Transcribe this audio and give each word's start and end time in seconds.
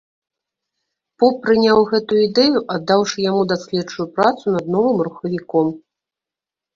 Поп 1.23 1.35
прыняў 1.43 1.81
гэтую 1.91 2.21
ідэю, 2.27 2.63
аддаўшы 2.75 3.17
яму 3.31 3.43
даследчую 3.51 4.07
працу 4.15 4.43
над 4.57 4.65
новым 4.77 4.97
рухавіком. 5.09 5.67